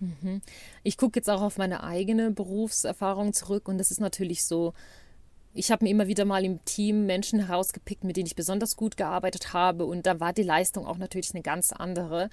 [0.00, 0.40] Mhm.
[0.82, 4.72] Ich gucke jetzt auch auf meine eigene Berufserfahrung zurück und das ist natürlich so,
[5.52, 8.96] ich habe mir immer wieder mal im Team Menschen herausgepickt, mit denen ich besonders gut
[8.96, 9.84] gearbeitet habe.
[9.84, 12.30] Und da war die Leistung auch natürlich eine ganz andere.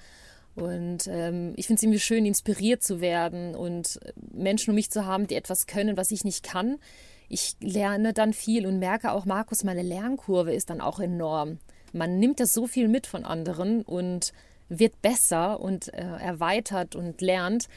[0.54, 4.00] Und ähm, ich finde es irgendwie schön, inspiriert zu werden und
[4.32, 6.78] Menschen um mich zu haben, die etwas können, was ich nicht kann.
[7.28, 11.58] Ich lerne dann viel und merke auch, Markus, meine Lernkurve ist dann auch enorm.
[11.92, 14.32] Man nimmt da so viel mit von anderen und
[14.68, 17.68] wird besser und äh, erweitert und lernt.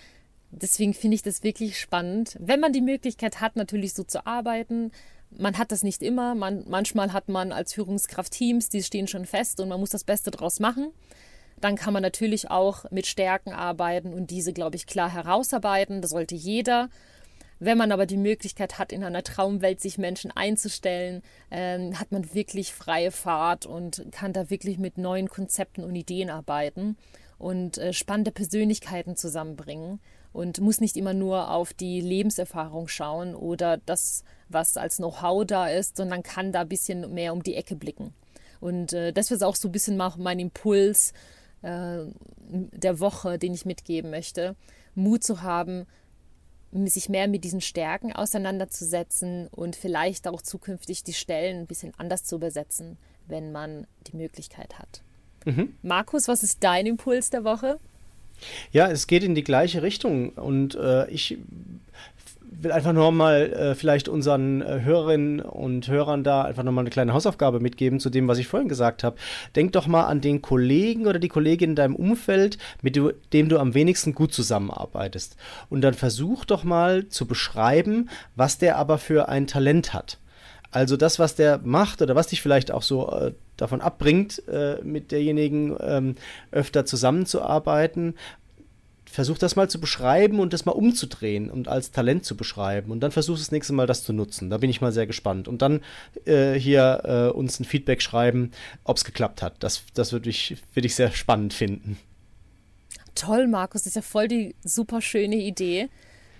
[0.51, 4.91] Deswegen finde ich das wirklich spannend, wenn man die Möglichkeit hat, natürlich so zu arbeiten,
[5.37, 6.35] man hat das nicht immer.
[6.35, 10.03] Man, manchmal hat man als Führungskraft Teams, die stehen schon fest und man muss das
[10.03, 10.91] Beste draus machen.
[11.59, 16.01] Dann kann man natürlich auch mit Stärken arbeiten und diese, glaube ich, klar herausarbeiten.
[16.01, 16.89] Das sollte jeder.
[17.59, 22.33] Wenn man aber die Möglichkeit hat, in einer Traumwelt sich Menschen einzustellen, äh, hat man
[22.33, 26.97] wirklich freie Fahrt und kann da wirklich mit neuen Konzepten und Ideen arbeiten
[27.37, 29.99] und äh, spannende Persönlichkeiten zusammenbringen
[30.33, 35.67] und muss nicht immer nur auf die Lebenserfahrung schauen oder das, was als Know-how da
[35.67, 38.13] ist, sondern kann da ein bisschen mehr um die Ecke blicken.
[38.59, 41.13] Und äh, das ist auch so ein bisschen mein Impuls
[41.63, 41.99] äh,
[42.49, 44.55] der Woche, den ich mitgeben möchte.
[44.95, 45.85] Mut zu haben,
[46.71, 52.23] sich mehr mit diesen Stärken auseinanderzusetzen und vielleicht auch zukünftig die Stellen ein bisschen anders
[52.23, 55.01] zu besetzen, wenn man die Möglichkeit hat.
[55.45, 55.75] Mhm.
[55.81, 57.79] Markus, was ist dein Impuls der Woche?
[58.71, 61.37] Ja, es geht in die gleiche Richtung und äh, ich
[62.61, 66.89] will einfach nur mal äh, vielleicht unseren äh, Hörerinnen und Hörern da einfach nochmal eine
[66.89, 69.17] kleine Hausaufgabe mitgeben zu dem, was ich vorhin gesagt habe.
[69.55, 72.99] Denk doch mal an den Kollegen oder die Kollegin in deinem Umfeld, mit
[73.33, 75.37] dem du am wenigsten gut zusammenarbeitest.
[75.69, 80.19] Und dann versuch doch mal zu beschreiben, was der aber für ein Talent hat.
[80.71, 84.81] Also das, was der macht oder was dich vielleicht auch so äh, davon abbringt, äh,
[84.83, 86.15] mit derjenigen ähm,
[86.51, 88.15] öfter zusammenzuarbeiten,
[89.05, 92.91] versuch das mal zu beschreiben und das mal umzudrehen und als Talent zu beschreiben.
[92.91, 94.49] Und dann versuch das nächste Mal das zu nutzen.
[94.49, 95.49] Da bin ich mal sehr gespannt.
[95.49, 95.81] Und dann
[96.23, 98.51] äh, hier äh, uns ein Feedback schreiben,
[98.85, 99.61] ob es geklappt hat.
[99.61, 101.97] Das, das würde ich, würd ich sehr spannend finden.
[103.13, 103.81] Toll, Markus.
[103.81, 105.89] Das ist ja voll die super schöne Idee.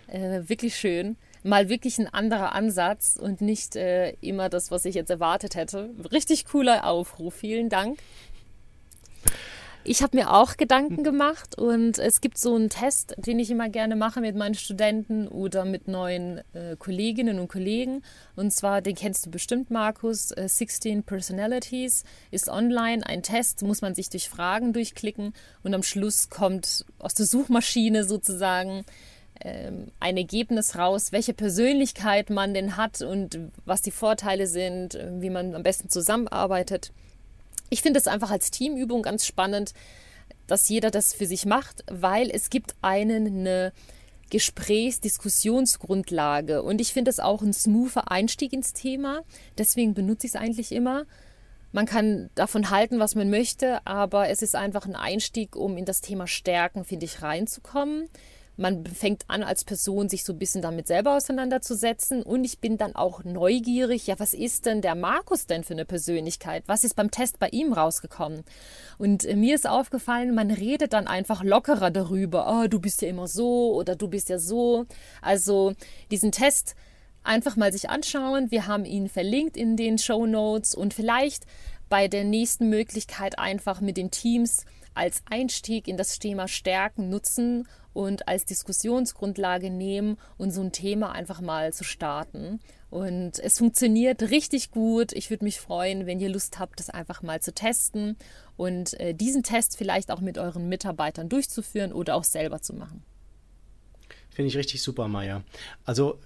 [0.08, 4.96] Äh, wirklich schön mal wirklich ein anderer Ansatz und nicht äh, immer das, was ich
[4.96, 5.90] jetzt erwartet hätte.
[6.12, 7.34] Richtig cooler Aufruf.
[7.36, 7.98] Vielen Dank.
[9.84, 13.68] Ich habe mir auch Gedanken gemacht und es gibt so einen Test, den ich immer
[13.68, 18.04] gerne mache mit meinen Studenten oder mit neuen äh, Kolleginnen und Kollegen.
[18.36, 23.82] Und zwar, den kennst du bestimmt, Markus, äh, 16 Personalities ist online ein Test, muss
[23.82, 28.86] man sich durch Fragen durchklicken und am Schluss kommt aus der Suchmaschine sozusagen
[29.44, 35.10] ähm, ein Ergebnis raus, welche Persönlichkeit man denn hat und was die Vorteile sind, äh,
[35.20, 36.92] wie man am besten zusammenarbeitet.
[37.70, 39.74] Ich finde es einfach als Teamübung ganz spannend,
[40.48, 43.74] dass jeder das für sich macht, weil es gibt einen eine
[44.30, 49.22] Gesprächs-, Diskussionsgrundlage und ich finde es auch ein smoother Einstieg ins Thema.
[49.58, 51.06] Deswegen benutze ich es eigentlich immer.
[51.72, 55.86] Man kann davon halten, was man möchte, aber es ist einfach ein Einstieg, um in
[55.86, 58.10] das Thema Stärken, finde ich, reinzukommen.
[58.62, 62.22] Man fängt an, als Person sich so ein bisschen damit selber auseinanderzusetzen.
[62.24, 65.86] Und ich bin dann auch neugierig, ja, was ist denn der Markus denn für eine
[65.86, 66.64] Persönlichkeit?
[66.68, 68.44] Was ist beim Test bei ihm rausgekommen?
[68.98, 72.48] Und äh, mir ist aufgefallen, man redet dann einfach lockerer darüber.
[72.48, 74.86] Oh, du bist ja immer so oder du bist ja so.
[75.22, 75.74] Also
[76.12, 76.76] diesen Test
[77.24, 78.52] einfach mal sich anschauen.
[78.52, 81.46] Wir haben ihn verlinkt in den Show Notes und vielleicht
[81.90, 87.68] bei der nächsten Möglichkeit einfach mit den Teams als Einstieg in das Thema Stärken nutzen
[87.94, 92.60] und als Diskussionsgrundlage nehmen und so ein Thema einfach mal zu starten.
[92.90, 95.14] Und es funktioniert richtig gut.
[95.14, 98.18] Ich würde mich freuen, wenn ihr Lust habt, das einfach mal zu testen
[98.58, 103.04] und äh, diesen Test vielleicht auch mit euren Mitarbeitern durchzuführen oder auch selber zu machen.
[104.42, 105.44] Finde ich richtig super, Maya.
[105.86, 106.18] Also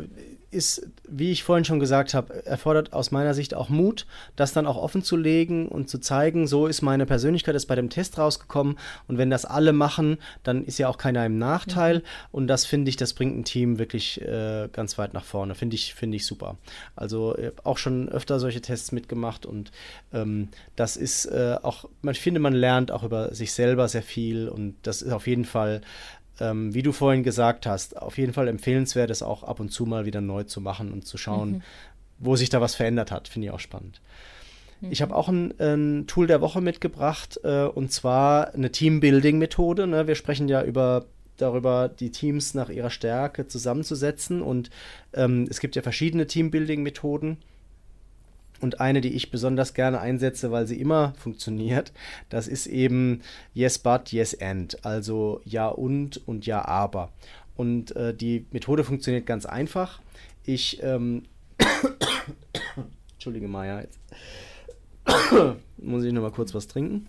[0.52, 4.66] ist, wie ich vorhin schon gesagt habe, erfordert aus meiner Sicht auch Mut, das dann
[4.66, 8.18] auch offen zu legen und zu zeigen, so ist meine Persönlichkeit, ist bei dem Test
[8.18, 8.78] rausgekommen.
[9.10, 11.98] Und wenn das alle machen, dann ist ja auch keiner im Nachteil.
[11.98, 12.04] Mhm.
[12.32, 15.54] Und das finde ich, das bringt ein Team wirklich äh, ganz weit nach vorne.
[15.54, 16.58] Finde ich, finde ich super.
[16.96, 19.74] Also ich auch schon öfter solche Tests mitgemacht und
[20.14, 20.48] ähm,
[20.78, 24.76] das ist äh, auch, man finde, man lernt auch über sich selber sehr viel und
[24.84, 25.82] das ist auf jeden Fall
[26.40, 29.86] ähm, wie du vorhin gesagt hast, auf jeden Fall empfehlenswert, es auch ab und zu
[29.86, 31.62] mal wieder neu zu machen und zu schauen, mhm.
[32.20, 33.28] wo sich da was verändert hat.
[33.28, 34.02] Finde ich auch spannend.
[34.82, 34.92] Mhm.
[34.92, 39.88] Ich habe auch ein, ein, Tool der Woche mitgebracht äh, und zwar eine Teambuilding-Methode.
[39.88, 40.08] Ne?
[40.08, 41.06] Wir sprechen ja über
[41.38, 44.70] darüber, die Teams nach ihrer Stärke zusammenzusetzen und
[45.14, 47.38] ähm, es gibt ja verschiedene Teambuilding-Methoden.
[48.62, 51.92] Und eine, die ich besonders gerne einsetze, weil sie immer funktioniert,
[52.30, 53.22] das ist eben
[53.54, 54.84] Yes, but, Yes, and.
[54.86, 57.12] Also Ja und und Ja, aber.
[57.56, 60.02] Und äh, die Methode funktioniert ganz einfach.
[60.44, 61.24] Ich, ähm,
[63.14, 64.00] Entschuldige Maya, jetzt
[65.78, 67.08] muss ich noch mal kurz was trinken.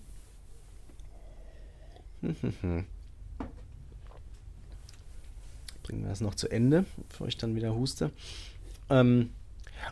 [5.83, 8.11] Bringen wir das noch zu Ende, bevor ich dann wieder huste.
[8.91, 9.31] Ähm,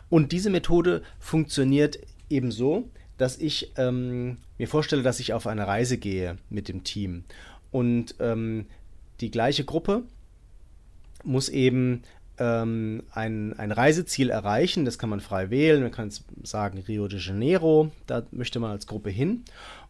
[0.09, 5.97] und diese Methode funktioniert ebenso, dass ich ähm, mir vorstelle, dass ich auf eine Reise
[5.97, 7.23] gehe mit dem Team.
[7.71, 8.65] Und ähm,
[9.21, 10.03] die gleiche Gruppe
[11.23, 12.03] muss eben
[12.37, 14.85] ähm, ein, ein Reiseziel erreichen.
[14.85, 15.81] Das kann man frei wählen.
[15.81, 16.11] Man kann
[16.43, 19.43] sagen Rio de Janeiro, da möchte man als Gruppe hin.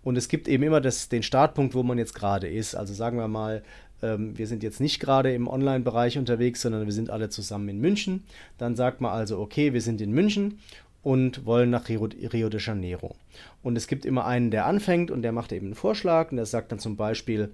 [0.03, 2.75] Und es gibt eben immer das, den Startpunkt, wo man jetzt gerade ist.
[2.75, 3.63] Also sagen wir mal,
[4.01, 7.79] ähm, wir sind jetzt nicht gerade im Online-Bereich unterwegs, sondern wir sind alle zusammen in
[7.79, 8.23] München.
[8.57, 10.59] Dann sagt man also, okay, wir sind in München
[11.03, 13.15] und wollen nach Rio, Rio de Janeiro.
[13.61, 16.45] Und es gibt immer einen, der anfängt und der macht eben einen Vorschlag und der
[16.45, 17.51] sagt dann zum Beispiel,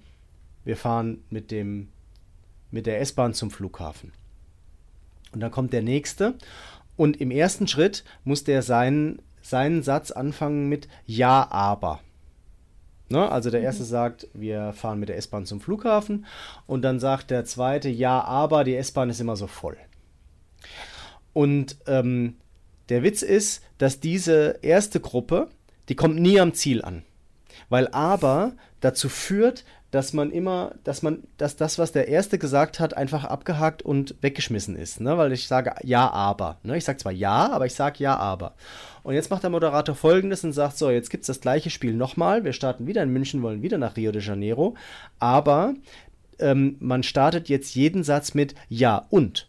[0.63, 1.89] wir fahren mit, dem,
[2.71, 4.13] mit der S-Bahn zum Flughafen.
[5.33, 6.35] Und dann kommt der nächste
[6.95, 11.99] und im ersten Schritt muss der seinen, seinen Satz anfangen mit Ja, aber.
[13.11, 13.29] Ne?
[13.29, 13.87] Also der erste mhm.
[13.87, 16.25] sagt, wir fahren mit der S-Bahn zum Flughafen
[16.65, 19.77] und dann sagt der zweite, ja, aber die S-Bahn ist immer so voll.
[21.33, 22.37] Und ähm,
[22.89, 25.49] der Witz ist, dass diese erste Gruppe,
[25.89, 27.03] die kommt nie am Ziel an.
[27.69, 32.79] Weil aber dazu führt, dass man immer, dass man, dass das, was der Erste gesagt
[32.79, 35.01] hat, einfach abgehakt und weggeschmissen ist.
[35.01, 35.17] Ne?
[35.17, 36.57] Weil ich sage ja, aber.
[36.63, 36.77] Ne?
[36.77, 38.53] Ich sage zwar ja, aber ich sage ja, aber.
[39.03, 41.93] Und jetzt macht der Moderator folgendes und sagt: So, jetzt gibt es das gleiche Spiel
[41.93, 42.45] nochmal.
[42.45, 44.75] Wir starten wieder in München, wollen wieder nach Rio de Janeiro.
[45.19, 45.73] Aber
[46.39, 49.47] ähm, man startet jetzt jeden Satz mit Ja und.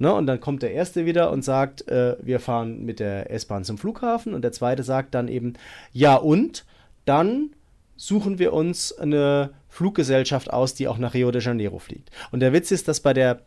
[0.00, 3.64] Ne, und dann kommt der Erste wieder und sagt, äh, wir fahren mit der S-Bahn
[3.64, 4.32] zum Flughafen.
[4.32, 5.54] Und der Zweite sagt dann eben,
[5.92, 6.64] ja und,
[7.04, 7.50] dann
[7.98, 12.10] suchen wir uns eine Fluggesellschaft aus, die auch nach Rio de Janeiro fliegt.
[12.30, 13.42] Und der Witz ist, dass bei der,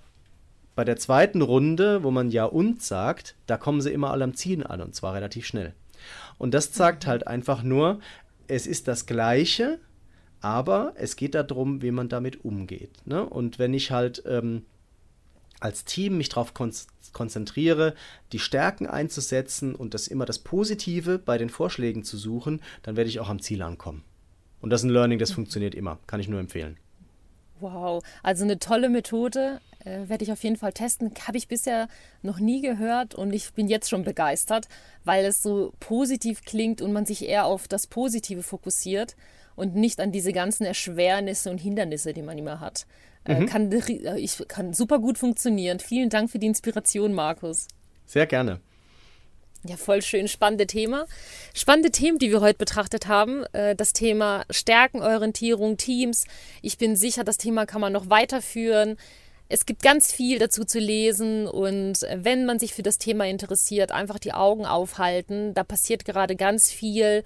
[0.75, 4.35] bei der zweiten Runde, wo man ja und sagt, da kommen sie immer alle am
[4.35, 5.73] Ziel an und zwar relativ schnell.
[6.37, 7.99] Und das zeigt halt einfach nur,
[8.47, 9.79] es ist das Gleiche,
[10.41, 12.91] aber es geht darum, wie man damit umgeht.
[13.05, 13.25] Ne?
[13.25, 14.65] Und wenn ich halt ähm,
[15.61, 16.73] als Team mich darauf kon
[17.13, 17.93] konzentriere,
[18.31, 23.09] die Stärken einzusetzen und das immer das Positive bei den Vorschlägen zu suchen, dann werde
[23.09, 24.05] ich auch am Ziel ankommen.
[24.62, 26.00] Und das ist ein Learning, das funktioniert immer.
[26.08, 26.78] Kann ich nur empfehlen.
[27.60, 29.60] Wow, also eine tolle Methode.
[29.84, 31.12] Äh, werde ich auf jeden Fall testen.
[31.28, 31.88] Habe ich bisher
[32.21, 34.67] noch nie gehört und ich bin jetzt schon begeistert,
[35.04, 39.15] weil es so positiv klingt und man sich eher auf das Positive fokussiert
[39.56, 42.85] und nicht an diese ganzen Erschwernisse und Hindernisse, die man immer hat.
[43.25, 43.46] Äh, mhm.
[43.48, 45.79] kann, äh, ich, kann super gut funktionieren.
[45.79, 47.67] Vielen Dank für die Inspiration, Markus.
[48.06, 48.60] Sehr gerne.
[49.63, 50.27] Ja, voll schön.
[50.27, 51.05] Spannende Thema.
[51.53, 53.43] Spannende Themen, die wir heute betrachtet haben.
[53.53, 56.25] Äh, das Thema Stärkenorientierung, Teams.
[56.63, 58.97] Ich bin sicher, das Thema kann man noch weiterführen.
[59.49, 63.91] Es gibt ganz viel dazu zu lesen und wenn man sich für das Thema interessiert,
[63.91, 65.53] einfach die Augen aufhalten.
[65.53, 67.25] Da passiert gerade ganz viel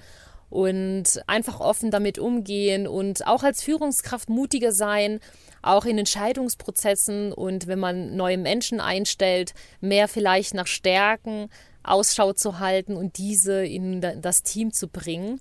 [0.49, 5.19] und einfach offen damit umgehen und auch als Führungskraft mutiger sein,
[5.61, 11.49] auch in Entscheidungsprozessen und wenn man neue Menschen einstellt, mehr vielleicht nach Stärken
[11.88, 15.39] Ausschau zu halten und diese in das Team zu bringen.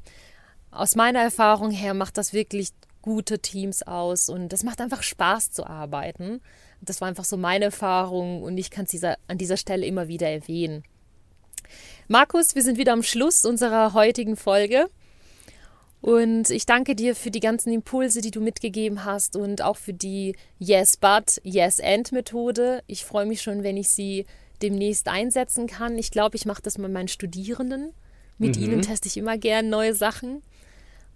[0.70, 2.70] Aus meiner Erfahrung her macht das wirklich
[3.02, 6.40] gute Teams aus und es macht einfach Spaß zu arbeiten.
[6.80, 10.08] Das war einfach so meine Erfahrung und ich kann es dieser, an dieser Stelle immer
[10.08, 10.84] wieder erwähnen.
[12.08, 14.88] Markus, wir sind wieder am Schluss unserer heutigen Folge.
[16.00, 19.94] Und ich danke dir für die ganzen Impulse, die du mitgegeben hast und auch für
[19.94, 22.82] die Yes But, Yes And Methode.
[22.86, 24.26] Ich freue mich schon, wenn ich sie
[24.62, 25.98] demnächst einsetzen kann.
[25.98, 27.92] Ich glaube, ich mache das mit meinen Studierenden.
[28.38, 28.64] Mit mhm.
[28.64, 30.42] ihnen teste ich immer gern neue Sachen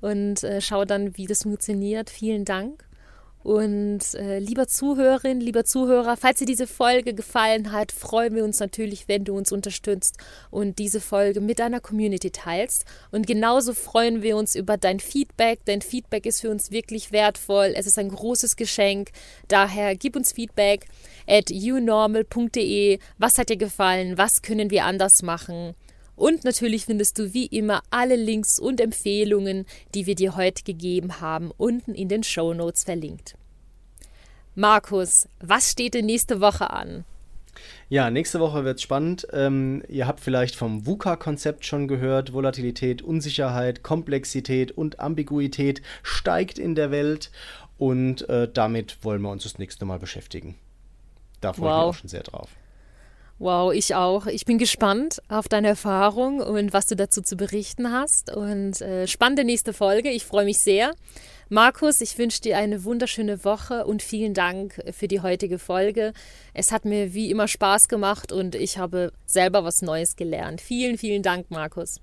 [0.01, 2.11] und äh, schaue dann, wie das funktioniert.
[2.11, 2.85] Vielen Dank.
[3.45, 8.59] Und äh, lieber Zuhörerin, lieber Zuhörer, falls dir diese Folge gefallen hat, freuen wir uns
[8.59, 10.19] natürlich, wenn du uns unterstützt
[10.51, 12.85] und diese Folge mit deiner Community teilst.
[13.11, 15.61] Und genauso freuen wir uns über dein Feedback.
[15.65, 17.75] Dein Feedback ist für uns wirklich wertvoll.
[17.77, 19.13] Es ist ein großes Geschenk.
[19.47, 20.87] Daher gib uns Feedback
[21.29, 22.99] at unormal.de.
[23.19, 24.19] Was hat dir gefallen?
[24.19, 25.75] Was können wir anders machen?
[26.17, 31.21] Und natürlich findest du wie immer alle Links und Empfehlungen, die wir dir heute gegeben
[31.21, 33.37] haben, unten in den Show Notes verlinkt.
[34.57, 37.05] Markus, was steht denn nächste Woche an?
[37.89, 39.27] Ja, nächste Woche wird es spannend.
[39.33, 42.33] Ähm, ihr habt vielleicht vom VUCA-Konzept schon gehört.
[42.33, 47.31] Volatilität, Unsicherheit, Komplexität und Ambiguität steigt in der Welt.
[47.79, 50.57] Und äh, damit wollen wir uns das nächste Mal beschäftigen.
[51.41, 51.71] Da freue wow.
[51.71, 52.51] ich mich auch schon sehr drauf.
[53.41, 54.27] Wow, ich auch.
[54.27, 58.35] Ich bin gespannt auf deine Erfahrung und was du dazu zu berichten hast.
[58.35, 60.11] Und äh, spannende nächste Folge.
[60.11, 60.93] Ich freue mich sehr.
[61.49, 66.13] Markus, ich wünsche dir eine wunderschöne Woche und vielen Dank für die heutige Folge.
[66.53, 70.61] Es hat mir wie immer Spaß gemacht und ich habe selber was Neues gelernt.
[70.61, 72.01] Vielen, vielen Dank, Markus.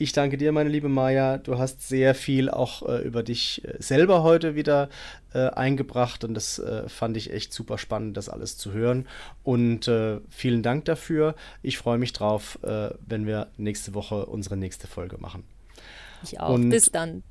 [0.00, 1.38] Ich danke dir, meine liebe Maja.
[1.38, 4.90] Du hast sehr viel auch äh, über dich äh, selber heute wieder
[5.34, 9.08] äh, eingebracht und das äh, fand ich echt super spannend, das alles zu hören.
[9.42, 11.34] Und äh, vielen Dank dafür.
[11.62, 15.42] Ich freue mich drauf, äh, wenn wir nächste Woche unsere nächste Folge machen.
[16.22, 16.50] Ich auch.
[16.54, 17.24] Und bis dann.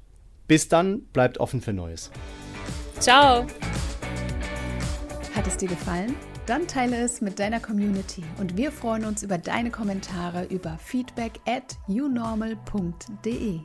[0.50, 2.12] Bis dann, bleibt offen für Neues.
[3.00, 3.48] Ciao.
[5.34, 6.16] Hat es dir gefallen?
[6.48, 11.34] Dann teile es mit deiner Community und wir freuen uns über deine Kommentare über feedback
[11.46, 13.60] at unormal.de.